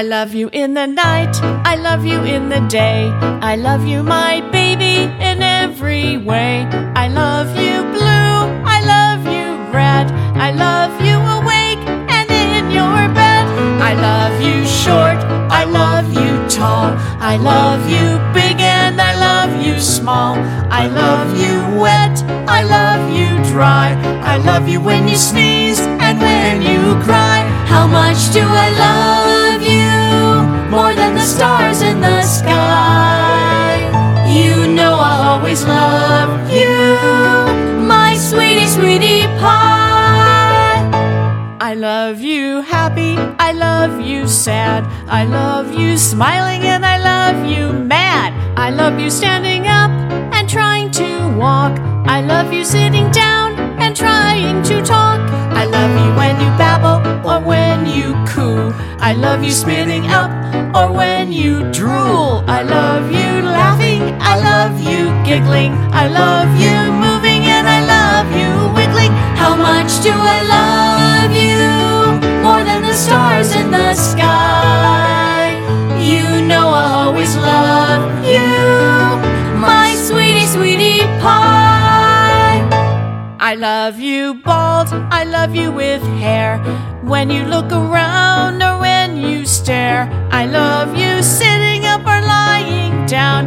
I 0.00 0.02
love 0.02 0.32
you 0.32 0.48
in 0.54 0.72
the 0.72 0.86
night, 0.86 1.36
I 1.42 1.76
love 1.76 2.06
you 2.06 2.24
in 2.24 2.48
the 2.48 2.60
day. 2.70 3.10
I 3.42 3.56
love 3.56 3.84
you, 3.84 4.02
my 4.02 4.40
baby, 4.50 5.02
in 5.22 5.42
every 5.42 6.16
way. 6.16 6.64
I 6.96 7.08
love 7.08 7.48
you 7.48 7.82
blue, 7.92 8.34
I 8.64 8.78
love 8.94 9.26
you 9.26 9.46
red. 9.70 10.10
I 10.46 10.52
love 10.52 10.92
you 11.04 11.16
awake 11.36 11.84
and 12.16 12.30
in 12.30 12.70
your 12.70 12.96
bed. 13.12 13.44
I 13.90 13.92
love 13.92 14.40
you 14.40 14.64
short, 14.64 15.20
I 15.52 15.64
love 15.64 16.06
you 16.14 16.48
tall. 16.48 16.96
I 17.20 17.36
love 17.36 17.82
you 17.90 18.06
big 18.32 18.58
and 18.58 18.98
I 18.98 19.12
love 19.28 19.62
you 19.62 19.78
small. 19.78 20.36
I 20.72 20.86
love 20.86 21.28
you 21.36 21.78
wet, 21.78 22.16
I 22.48 22.62
love 22.62 23.02
you 23.12 23.28
dry. 23.52 23.92
I 24.24 24.38
love 24.38 24.66
you 24.66 24.80
when 24.80 25.08
you 25.08 25.16
sneeze 25.16 25.80
and 25.80 26.18
when 26.18 26.62
you 26.62 26.94
cry. 27.04 27.40
How 27.66 27.86
much 27.86 28.32
do 28.32 28.40
I 28.40 28.70
love 28.84 28.99
the 31.20 31.26
stars 31.26 31.82
in 31.82 32.00
the 32.00 32.22
sky. 32.22 33.76
You 34.26 34.66
know 34.72 34.94
I'll 34.94 35.32
always 35.32 35.62
love 35.64 36.50
you, 36.50 36.72
my 37.94 38.16
sweetie, 38.16 38.66
sweetie 38.66 39.26
pie. 39.38 40.80
I 41.60 41.74
love 41.74 42.22
you 42.22 42.62
happy, 42.62 43.18
I 43.38 43.52
love 43.52 44.00
you 44.00 44.26
sad. 44.26 44.82
I 45.08 45.24
love 45.24 45.74
you 45.74 45.98
smiling 45.98 46.62
and 46.62 46.86
I 46.86 46.96
love 46.96 47.44
you 47.44 47.70
mad. 47.70 48.32
I 48.56 48.70
love 48.70 48.98
you 48.98 49.10
standing 49.10 49.66
up 49.66 49.90
and 50.32 50.48
trying 50.48 50.90
to 50.92 51.28
walk. 51.36 51.78
I 52.16 52.22
love 52.22 52.50
you 52.50 52.64
sitting 52.64 53.10
down 53.10 53.58
and 53.82 53.94
trying 53.94 54.62
to 54.62 54.82
talk. 54.82 55.20
I 55.52 55.66
love 55.66 55.92
you 56.02 56.10
when 56.16 56.40
you 56.40 56.50
babble 56.56 57.28
or 57.28 57.40
when 57.40 57.84
you 57.84 58.14
coo. 58.26 58.72
I 59.00 59.12
love 59.12 59.44
you 59.44 59.50
spitting 59.50 60.06
up 60.06 60.30
or 60.74 60.92
when 60.92 61.32
you 61.32 61.70
drool. 61.72 62.44
I 62.46 62.62
love 62.62 63.10
you 63.10 63.42
laughing, 63.42 64.02
I 64.20 64.34
love 64.38 64.80
you 64.80 65.10
giggling. 65.24 65.72
I 65.92 66.06
love 66.08 66.50
you 66.60 66.76
moving 66.92 67.42
and 67.44 67.66
I 67.66 67.80
love 67.96 68.28
you 68.40 68.50
wiggling. 68.74 69.12
How 69.36 69.56
much 69.56 70.02
do 70.02 70.12
I 70.12 70.40
love 70.56 71.32
you? 71.32 72.42
More 72.42 72.62
than 72.64 72.82
the 72.82 72.94
stars 72.94 73.54
in 73.54 73.70
the 73.70 73.94
sky. 73.94 75.58
You 75.98 76.46
know 76.46 76.68
I'll 76.68 77.08
always 77.08 77.36
love 77.36 78.24
you, 78.24 78.50
my 79.58 79.94
sweetie, 79.96 80.46
sweetie 80.46 81.00
pie. 81.20 82.58
I 83.38 83.54
love 83.54 83.98
you 83.98 84.34
bald, 84.34 84.88
I 85.10 85.24
love 85.24 85.54
you 85.54 85.72
with 85.72 86.02
hair. 86.22 86.58
When 87.02 87.30
you 87.30 87.44
look 87.44 87.72
around 87.72 88.20
stare, 88.60 88.79
I 90.40 90.46
love 90.46 90.96
you 90.96 91.22
sitting 91.22 91.84
up 91.84 92.00
or 92.00 92.18
lying 92.24 93.04
down, 93.04 93.44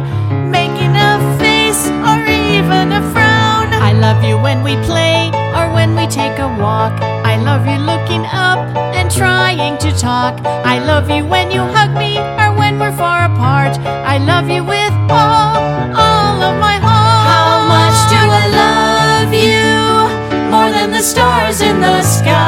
making 0.48 0.94
a 0.94 1.18
face 1.42 1.88
or 1.90 2.22
even 2.22 2.92
a 2.92 3.02
frown. 3.10 3.66
I 3.74 3.90
love 3.98 4.22
you 4.22 4.38
when 4.38 4.62
we 4.62 4.76
play 4.86 5.26
or 5.58 5.74
when 5.74 5.96
we 5.96 6.06
take 6.06 6.38
a 6.38 6.46
walk. 6.46 6.94
I 7.02 7.34
love 7.34 7.66
you 7.66 7.78
looking 7.82 8.24
up 8.26 8.60
and 8.94 9.10
trying 9.10 9.76
to 9.78 9.90
talk. 9.98 10.38
I 10.46 10.78
love 10.78 11.10
you 11.10 11.26
when 11.26 11.50
you 11.50 11.62
hug 11.62 11.90
me 11.98 12.16
or 12.40 12.54
when 12.56 12.78
we're 12.78 12.96
far 12.96 13.24
apart. 13.24 13.76
I 14.14 14.18
love 14.18 14.48
you 14.48 14.62
with 14.62 14.94
all, 15.10 15.58
all 15.98 16.38
of 16.46 16.54
my 16.60 16.78
heart. 16.78 17.26
How 17.34 17.50
much 17.74 17.98
do 18.14 18.20
I 18.42 18.46
love 18.62 19.32
you? 19.34 19.66
More 20.48 20.70
than 20.70 20.92
the 20.92 21.02
stars 21.02 21.60
in 21.60 21.80
the 21.80 22.02
sky. 22.02 22.43